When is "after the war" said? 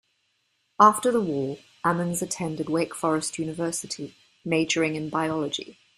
0.79-1.59